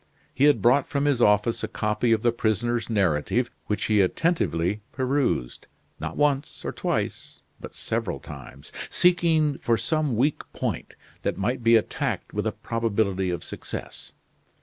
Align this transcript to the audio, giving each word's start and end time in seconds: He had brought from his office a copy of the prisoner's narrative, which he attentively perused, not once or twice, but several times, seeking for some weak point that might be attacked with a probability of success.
He 0.33 0.45
had 0.45 0.63
brought 0.63 0.87
from 0.87 1.05
his 1.05 1.21
office 1.21 1.63
a 1.63 1.67
copy 1.67 2.11
of 2.11 2.23
the 2.23 2.31
prisoner's 2.31 2.89
narrative, 2.89 3.51
which 3.67 3.83
he 3.83 4.01
attentively 4.01 4.81
perused, 4.91 5.67
not 5.99 6.17
once 6.17 6.65
or 6.65 6.71
twice, 6.71 7.41
but 7.59 7.75
several 7.75 8.19
times, 8.19 8.71
seeking 8.89 9.59
for 9.59 9.77
some 9.77 10.15
weak 10.15 10.41
point 10.53 10.95
that 11.21 11.37
might 11.37 11.61
be 11.63 11.75
attacked 11.75 12.33
with 12.33 12.47
a 12.47 12.51
probability 12.51 13.29
of 13.29 13.43
success. 13.43 14.11